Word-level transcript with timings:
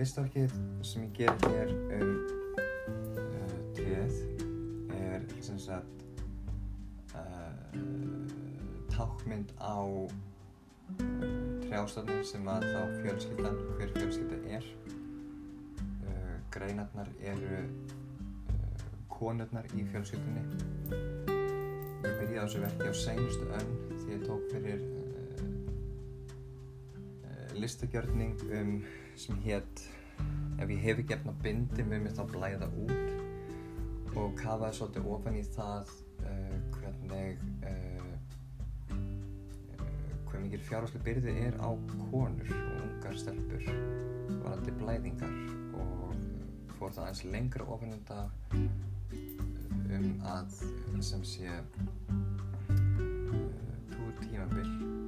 listverkið 0.00 0.52
sem 0.86 1.02
ég 1.04 1.10
gerir 1.18 1.42
hér 1.44 1.70
um 1.98 2.12
uh, 3.20 3.56
tréð 3.76 4.14
er 4.96 5.26
sem 5.44 5.58
sagt 5.60 6.04
uh, 7.12 7.74
tákmynd 8.94 9.52
á 9.60 9.76
uh, 9.84 10.08
trjástofnum 11.66 12.22
sem 12.24 12.48
að 12.48 12.64
þá 12.70 12.80
fjölskyldan, 13.02 13.58
hver 13.76 13.90
fjölskylda 13.98 14.38
er. 14.56 14.64
Uh, 16.06 16.32
greinarnar 16.54 17.08
eru 17.20 17.60
uh, 17.60 17.68
konurnar 19.12 19.68
í 19.76 19.84
fjölskyldunni. 19.92 20.42
Ég 22.00 22.16
byrjaði 22.22 22.40
á 22.40 22.44
þessu 22.46 22.64
verki 22.64 22.88
á 22.88 22.94
seinustu 23.02 23.44
önn 23.60 23.70
því 24.00 24.08
ég 24.16 24.24
tók 24.24 24.48
fyrir 24.54 24.80
uh, 24.80 25.44
listagjörning 27.60 28.48
um, 28.48 28.74
sem 29.20 29.36
hétt 29.44 29.82
ef 30.60 30.68
ég 30.68 30.80
hef 30.84 31.00
ekki 31.00 31.16
efna 31.16 31.32
bindi 31.44 31.84
með 31.84 32.04
mér 32.04 32.14
þá 32.16 32.22
blæða 32.32 32.68
út. 32.84 33.08
Og 34.18 34.32
kafaði 34.38 34.76
svolítið 34.78 35.08
ofan 35.14 35.36
í 35.38 35.42
það 35.54 35.92
uh, 36.26 36.56
hvernig 36.76 37.42
uh, 37.68 38.10
uh, 38.96 39.84
hver 40.28 40.42
mikil 40.44 40.62
fjárháslega 40.66 41.06
byrði 41.06 41.36
er 41.46 41.58
á 41.60 41.70
konur 41.92 42.54
og 42.56 42.78
ungar 42.88 43.18
stelpur 43.20 43.62
varandi 44.40 44.76
blæðingar. 44.80 45.36
Og 45.80 46.16
fór 46.78 46.96
það 46.96 47.10
eins 47.10 47.24
lengra 47.28 47.68
ofan 47.68 47.94
um 47.94 48.00
þetta 48.00 48.20
um 49.90 50.08
að 50.32 50.48
sem 51.04 51.22
sé 51.26 51.48
uh, 51.50 51.62
trú 53.92 54.10
tímabil 54.24 54.99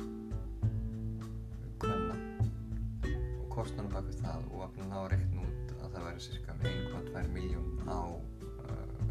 og 3.62 3.68
kostnarnar 3.68 3.92
bak 3.94 4.06
við 4.10 4.16
það 4.18 4.46
og 4.50 4.62
að 4.64 4.78
ná 4.90 4.94
að 4.98 5.04
reikna 5.12 5.42
út 5.46 5.72
að 5.76 5.92
það 5.92 6.04
væri 6.06 6.22
cirka 6.24 6.54
1,2 6.66 7.20
miljón 7.30 7.68
á 7.86 8.02
uh, 8.10 9.02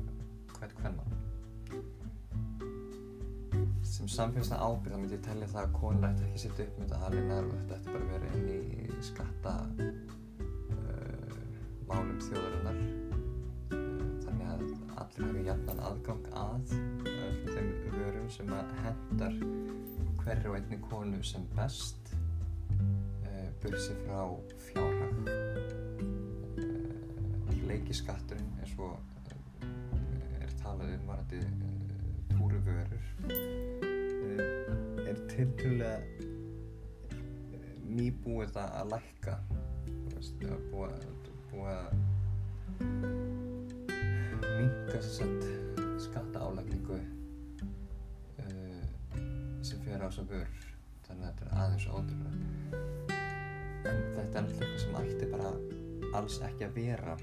hvert 0.57 0.73
hvernmann 0.81 1.13
sem 3.87 4.09
samfélagslega 4.11 4.65
ábyrð 4.65 4.91
þá 4.91 4.99
myndi 4.99 5.15
ég 5.15 5.23
tellja 5.23 5.47
það 5.53 5.61
að 5.61 5.77
konur 5.77 6.07
ætti 6.09 6.25
ekki 6.25 6.35
að 6.35 6.43
setja 6.43 6.65
upp 6.65 6.75
með 6.81 6.91
þetta 6.91 7.07
alinar 7.07 7.47
og 7.47 7.53
þetta 7.55 7.77
ætti 7.77 7.93
bara 7.93 8.03
að 8.03 8.11
vera 8.11 8.27
inn 8.35 8.47
í 8.51 8.99
skatta 9.07 9.53
uh, 10.75 11.37
málum 11.87 12.19
þjóðarinnar. 12.27 12.77
Uh, 13.71 14.03
þannig 14.25 14.47
að 14.51 14.61
allir 15.05 15.29
hafi 15.29 15.45
jafnan 15.47 15.83
aðgang 15.91 16.25
að 16.43 16.75
öllum 17.07 17.47
þeim 17.55 17.71
vörum 17.95 18.27
sem 18.35 18.51
að 18.59 18.75
hendar 18.83 19.39
hverju 20.25 20.59
einni 20.59 20.81
konu 20.89 21.23
sem 21.23 21.47
best. 21.55 22.11
uh, 22.15 22.20
bursi 23.61 23.93
frá 24.05 24.21
fjárhag. 24.57 25.15
Uh, 26.57 27.67
leikiskatturinn 27.67 28.51
eins 28.59 28.73
og 28.81 28.97
uh, 29.61 30.41
er 30.41 30.51
talað 30.61 30.95
um 30.95 31.03
varandi 31.11 31.39
uh, 31.45 31.45
túru 32.31 32.59
vörur. 32.65 33.03
Uh, 33.29 35.05
er 35.05 35.17
tiltrúlega 35.29 35.99
nýbúið 37.91 38.49
það 38.55 38.69
að 38.79 38.85
lækka 38.95 39.37
þú 39.51 40.15
veist, 40.15 40.35
að 40.47 40.61
að 41.71 41.89
minka 44.57 44.99
skatta 46.01 46.37
álagningu 46.47 46.97
uh, 48.41 48.85
sem 49.61 49.77
fyrir 49.85 50.01
á 50.01 50.09
þessar 50.09 50.31
vörur. 50.33 50.69
Þannig 51.05 51.25
að 51.27 51.29
þetta 51.29 51.43
er 51.45 51.51
aðeins 51.61 51.87
ótrúlega 51.91 52.31
en 53.89 54.01
þetta 54.15 54.39
er 54.39 54.43
alltaf 54.43 54.65
eitthvað 54.65 54.81
sem 54.83 54.97
ætti 55.01 55.29
bara 55.31 55.51
alls 56.19 56.37
ekki 56.45 56.67
að 56.67 56.75
vera 56.77 57.15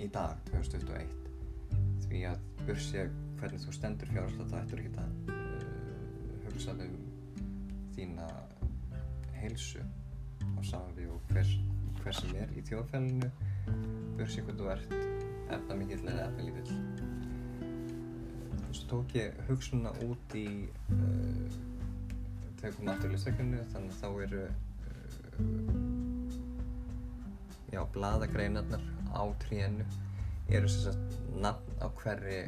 í 0.00 0.08
dag 0.14 0.38
2021 0.48 2.06
því 2.06 2.22
að 2.30 2.46
bursja 2.64 3.06
hvernig 3.40 3.64
þú 3.64 3.74
stendur 3.76 4.12
fjárháslega 4.14 4.50
það 4.50 4.62
ættur 4.64 4.82
ekki 4.82 4.92
að 5.04 5.10
uh, 5.34 5.36
hugsa 6.46 6.76
um 6.76 6.96
þína 7.96 8.28
heilsu. 9.40 9.84
Á 10.40 10.60
samanví 10.64 11.06
og 11.12 11.32
hver, 11.32 11.48
hver 12.00 12.16
sem 12.16 12.36
er 12.40 12.52
í 12.56 12.64
þjóðfælinu 12.68 13.28
bursja 14.16 14.44
hvernig 14.44 14.60
þú 14.60 14.70
ert 14.74 14.90
efna 15.50 15.76
mikill 15.80 16.04
eða 16.04 16.28
efna 16.28 16.46
lítill 16.48 16.78
svo 18.70 18.86
tók 18.92 19.14
ég 19.18 19.34
hugsunna 19.48 19.90
út 20.06 20.34
í 20.38 20.46
uh, 20.94 21.69
aftur 22.68 23.08
í 23.08 23.12
listverkinu 23.14 23.62
þannig 23.72 23.92
að 23.94 24.00
þá 24.00 24.08
eru 24.24 24.40
uh, 24.46 24.54
já, 27.72 27.80
bladagreinarnar 27.94 28.84
á 29.16 29.22
trénu 29.44 29.86
eru 30.50 30.68
sem 30.68 30.90
sagt 30.90 31.18
nafn 31.40 31.78
á 31.80 31.88
hverri 32.02 32.40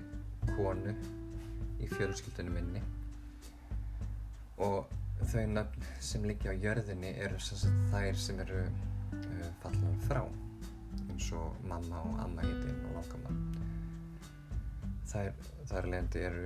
konu 0.57 0.93
í 1.83 1.89
fjölskyldunum 1.95 2.59
minni. 2.59 2.83
Og 4.63 4.91
þau 5.31 5.45
nafn 5.55 5.87
sem 6.03 6.27
liggja 6.27 6.53
á 6.53 6.61
jörðinni 6.61 7.15
eru 7.23 7.39
sem 7.41 7.63
sagt 7.65 7.93
þær 7.95 8.19
sem 8.27 8.43
eru 8.45 8.63
uh, 8.67 9.51
fallan 9.63 10.01
frá 10.09 10.25
eins 11.09 11.33
og 11.39 11.57
mamma 11.69 12.03
og 12.05 12.21
amma 12.27 12.45
hitinn 12.45 12.85
og 12.91 12.99
langamma 12.99 13.31
þær, 15.13 15.33
þær 15.71 15.89
leðandi 15.93 16.23
eru 16.27 16.45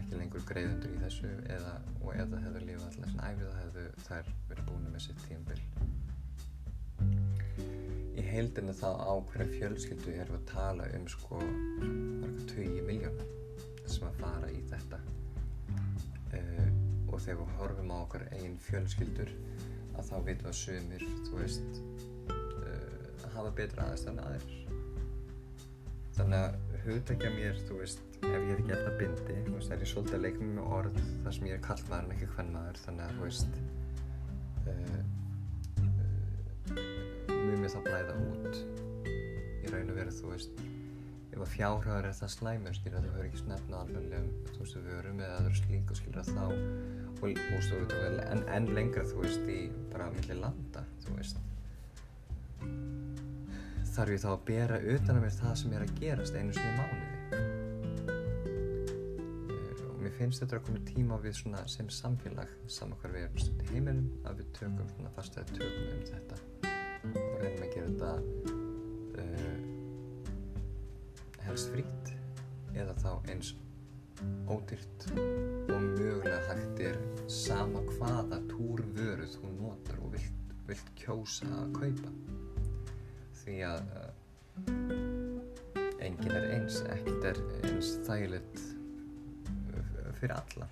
ekki 0.00 0.18
lengur 0.18 0.44
greiðundur 0.48 0.94
í 0.94 1.00
þessu 1.04 1.30
eða, 1.56 1.74
og 2.02 2.10
ef 2.14 2.28
það 2.32 2.44
hefur 2.46 2.68
lífað 2.68 2.86
alltaf 2.90 3.14
svona 3.14 3.30
æfið 3.32 3.48
þá 3.48 3.58
hefðu 3.62 3.86
þær 4.08 4.34
verið 4.50 4.68
búin 4.70 4.92
með 4.92 5.04
sitt 5.06 5.24
tíumbil 5.26 5.62
í 8.18 8.24
heildinu 8.26 8.74
þá 8.74 8.88
á 8.98 9.12
hverja 9.30 9.48
fjölskyldu 9.54 10.14
erum 10.18 10.34
við 10.34 10.40
að 10.40 10.48
tala 10.52 10.88
um 10.98 11.04
sko 11.12 11.38
marga 11.38 12.46
20 12.50 12.86
miljóna 12.88 13.26
sem 13.88 14.06
að 14.08 14.18
fara 14.20 14.50
í 14.52 14.58
þetta. 14.68 14.98
Uh, 16.28 16.66
og 17.08 17.22
þegar 17.24 17.38
við 17.40 17.54
horfum 17.60 17.92
á 17.94 17.96
okkar 18.02 18.24
einn 18.36 18.58
fjölskyldur 18.60 19.30
að 19.94 20.10
þá 20.10 20.16
veitum 20.26 20.44
við 20.44 20.50
að 20.50 20.58
sumir 20.58 21.06
þú 21.28 21.38
veist 21.38 21.80
uh, 22.34 23.28
hafa 23.36 23.54
betra 23.60 23.86
aðeins 23.86 24.06
en 24.10 24.20
aðeins 24.26 24.58
þannig 26.18 26.40
að 26.44 26.52
hugtækja 26.86 27.30
mér 27.34 27.60
þú 27.68 27.80
veist 27.82 27.98
ef 28.18 28.32
ég 28.34 28.48
hef 28.50 28.58
ekki 28.62 28.74
eftir 28.76 28.96
bindi 29.02 29.36
þú 29.46 29.54
veist 29.56 29.74
er 29.74 29.84
ég 29.84 29.90
svolítið 29.92 30.18
að 30.18 30.24
leika 30.26 30.40
mig 30.42 30.54
með 30.56 30.72
orð 30.78 30.96
þar 31.24 31.36
sem 31.36 31.48
ég 31.48 31.54
er 31.58 31.62
kallmaður 31.66 32.04
en 32.04 32.14
ekki 32.16 32.30
hvernmaður 32.34 32.80
þannig 32.84 33.04
að 33.04 33.12
þú 33.14 33.22
veist 33.28 33.52
uh, 34.72 35.00
mjög 37.38 37.60
mér 37.62 37.72
þá 37.72 37.80
blæða 37.86 38.18
út. 38.28 38.58
Í 39.58 39.72
raun 39.72 39.92
og 39.92 39.98
veru 39.98 40.12
þú 40.18 40.32
veist 40.32 40.62
ef 41.38 41.44
að 41.44 41.52
fjárhæður 41.54 42.08
er 42.08 42.16
það 42.18 42.32
slæmur 42.34 42.76
skilur 42.78 43.04
þú 43.04 43.10
hefur 43.12 43.28
ekki 43.28 43.42
snefna 43.42 43.82
alveg 43.84 44.30
þú 44.48 44.62
veist 44.62 44.78
við 44.78 44.88
verum 44.90 45.20
eða 45.22 45.36
öðru 45.42 45.60
slík 45.60 45.92
og 45.92 46.00
skilur 46.00 46.30
þá 46.32 46.44
og, 46.48 47.28
og 47.28 47.62
stóðu 47.66 48.00
en, 48.24 48.42
en 48.56 48.72
lengra 48.74 49.06
þú 49.06 49.22
veist 49.22 49.52
í 49.52 49.60
bara 49.92 50.10
millir 50.16 50.40
landa 50.42 50.82
þú 51.04 51.18
veist 51.18 51.47
þarf 53.98 54.14
ég 54.14 54.20
þá 54.22 54.28
að 54.30 54.42
bera 54.46 54.76
utan 54.94 55.16
að 55.16 55.24
mér 55.24 55.32
það 55.34 55.54
sem 55.58 55.72
er 55.74 55.82
að 55.82 55.94
gerast 55.98 56.36
einu 56.38 56.52
sinni 56.54 56.70
í 56.70 56.74
mánuði. 56.78 57.08
Og 59.88 59.96
mér 60.04 60.12
finnst 60.14 60.42
þetta 60.44 60.54
að 60.60 60.66
koma 60.68 60.82
tíma 60.86 61.16
við 61.24 61.34
svona 61.40 61.62
sem 61.72 61.88
samfélag 61.90 62.52
saman 62.70 63.00
hver 63.02 63.12
við 63.16 63.24
erum 63.26 63.40
stund 63.42 63.64
í 63.64 63.70
heiminum 63.72 64.08
að 64.22 64.34
við 64.38 64.52
tökum 64.60 64.92
svona 64.92 65.10
fastlega 65.16 65.46
tökum 65.50 65.90
um 65.96 66.04
þetta 66.12 66.36
og 67.08 67.36
reynum 67.42 67.64
að 67.66 67.72
gera 67.74 67.88
þetta 67.88 68.12
uh, 69.24 69.58
helst 71.48 71.66
frýtt 71.74 72.06
eða 72.78 72.94
þá 73.02 73.12
eins 73.32 73.48
ódýrt 74.46 74.98
og 75.10 75.80
mögulega 75.88 76.40
hægt 76.52 76.76
er 76.86 76.96
sama 77.26 77.82
hvaða 77.96 78.38
túrvöru 78.52 79.26
þú 79.34 79.46
notar 79.58 79.98
og 80.04 80.14
vilt, 80.14 80.54
vilt 80.70 80.88
kjósa 80.98 81.50
að 81.64 81.74
kaupa 81.80 82.10
því 83.48 83.60
að 83.64 83.82
uh, 83.96 84.10
enginn 86.04 86.34
er 86.36 86.50
eins 86.58 86.82
ekkert 86.92 87.22
er 87.30 87.38
eins 87.64 87.94
þægilegt 88.04 88.58
fyrir 90.18 90.34
alla. 90.34 90.66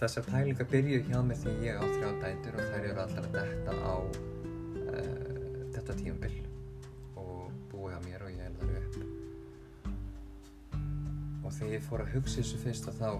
Þessar 0.00 0.26
pælingar 0.26 0.68
byrju 0.72 1.02
hjá 1.06 1.18
mig 1.22 1.38
því 1.42 1.52
ég 1.68 1.78
á 1.78 1.84
þrjá 1.84 2.10
dætur 2.24 2.58
og 2.58 2.72
þær 2.72 2.88
eru 2.88 3.02
allar 3.04 3.28
að 3.28 3.36
detta 3.36 3.72
á 3.78 3.94
uh, 4.02 5.30
þetta 5.76 5.98
tíumbill 6.00 6.40
og 7.20 7.54
búið 7.70 7.94
á 7.94 8.00
mér 8.08 8.26
og 8.26 8.34
ég 8.34 8.42
held 8.48 8.58
það 8.64 8.76
upp. 8.80 8.94
Og 11.44 11.50
þegar 11.52 11.74
ég 11.76 11.86
fór 11.86 12.02
að 12.02 12.14
hugsa 12.16 12.40
þessu 12.40 12.62
fyrst 12.64 12.90
og 12.90 12.98
þá 12.98 13.10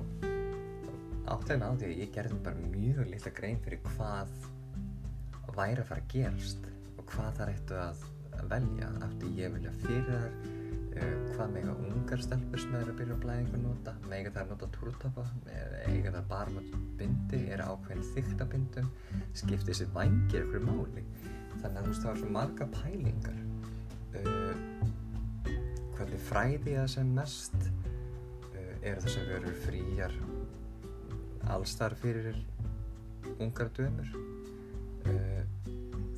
áttæðin 1.35 1.67
á 1.69 1.71
því 1.79 1.87
að 1.93 2.01
ég 2.03 2.15
gerði 2.17 2.43
bara 2.45 2.69
mjög 2.75 3.05
lilla 3.13 3.37
grein 3.39 3.61
fyrir 3.65 3.85
hvað 3.95 4.33
væri 5.55 5.81
að 5.85 5.89
fara 5.93 6.03
að 6.03 6.11
gerast 6.11 6.74
og 7.05 7.13
hvað 7.13 7.39
það 7.39 7.51
ættu 7.53 7.79
að 7.81 8.05
velja? 8.51 8.91
Aftur 9.05 9.33
ég 9.37 9.53
vilja 9.55 9.73
fyrir 9.83 10.07
þar 10.09 10.37
uh, 10.95 11.17
hvað 11.35 11.53
mega 11.53 11.75
ungar 11.91 12.23
stelpur 12.25 12.63
sem 12.63 12.77
er 12.79 12.91
að 12.91 12.99
byrja 13.01 13.17
á 13.17 13.23
blæðingu 13.25 13.61
nota? 13.61 13.95
Mega 14.09 14.33
að 14.41 14.53
nota 14.55 14.69
túrtapa? 14.77 15.25
Eiga 15.85 16.13
það 16.15 16.29
bara 16.31 16.55
nota 16.55 16.81
bindi? 16.99 17.41
Er 17.53 17.65
ákveðin 17.65 18.07
þyktabindum 18.15 18.91
skiptir 19.37 19.73
þessi 19.73 19.89
vangir 19.95 20.47
ykkur 20.47 20.65
máli? 20.65 21.05
Þannig 21.61 21.77
að 21.77 21.83
þú 21.83 21.91
veist 21.91 22.05
það 22.05 22.11
var 22.11 22.21
svo 22.23 22.31
marga 22.39 22.69
pælingar. 22.79 23.43
Uh, 24.15 24.55
hvernig 25.99 26.25
fræði 26.31 26.79
það 26.79 26.89
sem 26.95 27.13
mest? 27.19 27.69
Uh, 28.55 28.75
er 28.81 29.05
þess 29.05 29.21
að 29.21 29.31
veru 29.35 29.55
fríjar 29.67 30.17
allstar 31.53 31.97
fyrir 32.01 32.41
ungar 33.37 33.69
dömur? 33.77 34.17
Uh, 35.05 35.43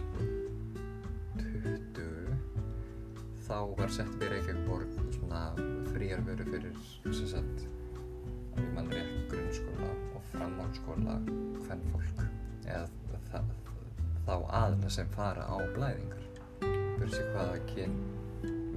þá 3.44 3.58
var 3.76 3.92
sett 3.92 4.14
við 4.20 4.30
Reykjavík 4.32 4.96
svona 5.18 5.42
fríarveru 5.92 6.46
fyrir 6.48 6.78
sem 7.04 7.28
sagt 7.28 7.58
við 8.56 8.70
mann 8.76 8.90
rétt 8.94 9.28
grunnskóla 9.32 9.90
og 10.16 10.22
framhaldsskóla 10.32 11.16
hvern 11.66 11.84
fólk 11.92 12.18
eða 12.68 12.88
það, 13.32 13.46
þá 14.28 14.36
aðla 14.62 14.90
sem 14.92 15.08
fara 15.16 15.44
á 15.48 15.56
blæðingar. 15.76 16.26
Fyrir 16.62 17.14
sig 17.14 17.28
hvaða 17.36 17.58
kyn 17.74 17.96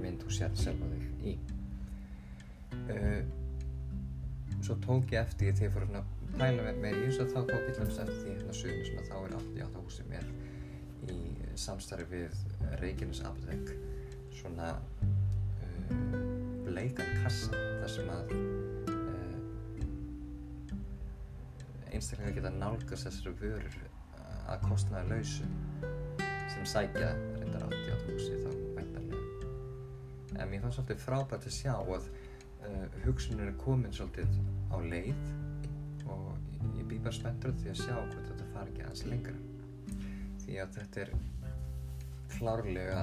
mynd 0.01 0.19
þú 0.23 0.29
sér 0.37 0.51
selva 0.59 0.87
þig 0.91 1.05
í. 1.31 1.33
Uh, 2.91 3.21
svo 4.61 4.73
tók 4.83 5.05
ég 5.15 5.19
eftir 5.23 5.45
því 5.51 5.53
þegar 5.59 5.69
ég 5.69 5.75
fór 5.77 5.85
að 6.01 6.20
pæla 6.37 6.65
með 6.65 6.81
mér 6.83 6.97
í 6.97 7.05
þessu 7.07 7.27
þá 7.31 7.39
tók 7.39 7.65
ég 7.67 7.75
til 7.75 7.83
dæmis 7.83 7.99
eftir 8.03 8.17
því 8.21 8.33
hérna 8.35 8.57
suðinu 8.57 8.87
sem 8.87 8.99
að 9.01 9.09
þá 9.09 9.15
er 9.19 9.35
allt 9.37 9.53
í 9.55 9.63
átt 9.65 9.77
áhusi 9.79 10.03
með 10.09 10.25
í 11.11 11.17
samstarfi 11.59 12.05
við 12.11 12.31
Reykjanes 12.81 13.21
Apotek 13.27 13.71
svona 14.35 14.69
uh, 14.77 15.93
bleikan 16.65 17.11
kassa 17.23 17.51
þar 17.53 17.91
sem 17.95 18.11
að 18.13 18.33
uh, 18.35 19.37
einstaklega 21.91 22.35
geta 22.37 22.53
nálgast 22.55 23.09
þessari 23.09 23.35
vörur 23.41 23.77
að 24.51 24.65
kostnaði 24.67 25.15
lausu 25.15 25.45
sem 26.51 26.65
sækja 26.67 27.11
reyndar 27.39 27.67
átt 27.67 27.77
í 27.77 27.91
átt 27.93 28.09
áhusi 28.09 28.39
þá 28.41 28.49
væntanlega. 28.77 29.51
En 30.39 30.49
mér 30.51 30.63
fannst 30.63 30.79
svolítið 30.79 31.05
frábært 31.05 31.47
að 31.47 31.55
sjá 31.59 31.75
að 31.77 32.09
uh, 32.09 32.85
hugsunum 33.05 33.45
er 33.47 33.55
komin 33.61 33.95
svolítið 33.95 34.29
á 34.71 34.77
leið 34.79 35.40
ég 37.01 37.05
bara 37.07 37.17
spenntur 37.17 37.53
því 37.57 37.69
að 37.71 37.79
sjá 37.79 37.95
hvort 37.97 38.27
þetta 38.29 38.47
fari 38.53 38.69
ekki 38.69 38.81
aðeins 38.85 39.05
lengra. 39.09 39.37
Því 40.43 40.57
að 40.61 40.75
þetta 40.75 40.97
er 41.01 41.09
klárlega 42.29 42.99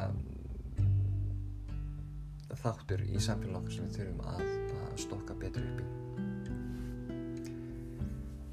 þáttur 2.60 3.02
í 3.02 3.22
samfélag 3.26 3.66
sem 3.74 3.88
við 3.88 3.96
þurfum 3.96 4.20
að, 4.30 4.42
að 4.84 4.94
stokka 5.02 5.34
betur 5.42 5.66
upp 5.66 5.78
í. 5.82 5.86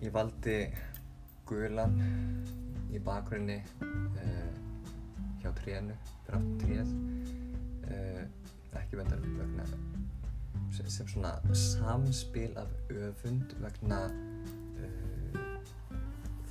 Ég 0.07 0.11
valdi 0.17 0.57
gulan 1.45 1.93
í 2.89 2.97
bakgrunni 3.05 3.61
uh, 3.85 4.53
hjá 5.43 5.51
trénu 5.61 5.93
brátt 6.25 6.53
tréð 6.63 6.89
uh, 7.85 8.23
ekki 8.81 8.97
vendar 8.97 9.21
vegna 9.21 9.65
sem, 10.73 10.89
sem 10.89 11.05
svona 11.05 11.37
samspil 11.53 12.49
af 12.57 12.73
öfund 12.89 13.53
vegna 13.61 14.07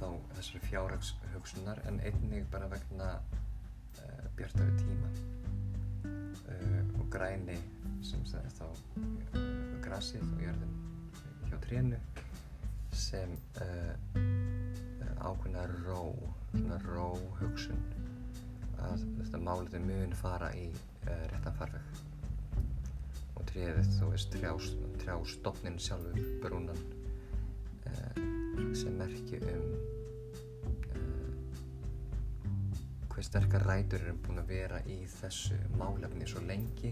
þá 0.04 0.36
þessari 0.36 0.60
fjárhagshugsunar 0.68 1.80
en 1.88 2.00
einnig 2.04 2.44
bara 2.52 2.68
vegna 2.68 3.08
uh, 3.16 4.24
bjartari 4.36 4.74
tíma. 4.76 5.12
Uh, 6.04 6.80
og 7.00 7.06
græni 7.12 7.56
sem 8.04 8.24
það 8.28 8.44
er 8.44 8.56
þá 8.58 8.66
grasið 9.84 10.26
og 10.26 10.42
jörðin 10.44 10.74
hjá 11.48 11.56
trénu 11.64 12.00
sem 12.94 13.32
ákveðna 15.24 15.64
ró 15.86 16.02
svona 16.52 16.78
ró 16.84 17.06
hugsun 17.40 17.80
að 18.84 19.06
þetta 19.22 19.40
málið 19.40 19.78
mun 19.86 20.12
fara 20.18 20.50
í 20.58 20.66
réttan 21.32 21.56
farveg. 21.56 22.02
Og 23.34 23.48
tréðið 23.50 23.90
þú 23.96 24.12
veist 24.12 24.36
trjástofnin 25.00 25.80
sjálfur 25.80 26.30
brúnan 26.44 26.84
uh, 27.88 28.22
sem 28.76 29.00
merki 29.00 29.40
um 29.54 29.93
hvað 33.14 33.26
sterkar 33.28 33.64
rætur 33.68 34.02
eru 34.02 34.16
búin 34.26 34.42
að 34.42 34.48
vera 34.50 34.80
í 34.90 34.96
þessu 35.06 35.58
málefni 35.78 36.26
svo 36.26 36.40
lengi 36.48 36.90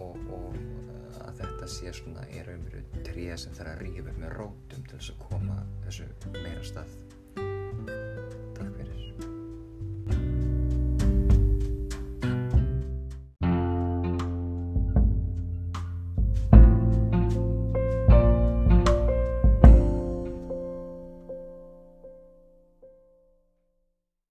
og, 0.00 0.16
og 0.32 0.54
uh, 0.56 1.18
að 1.26 1.42
þetta 1.42 1.68
sé 1.68 1.92
svona 1.92 2.24
er 2.32 2.48
umveru 2.54 2.80
tréð 3.04 3.34
sem 3.42 3.56
þarf 3.58 3.74
að 3.74 3.82
rífa 3.84 4.14
með 4.16 4.32
rótum 4.38 4.86
til 4.88 4.96
þess 4.96 5.12
að 5.12 5.26
koma 5.26 5.58
þessu 5.84 6.08
meira 6.38 6.64
stað 6.64 6.94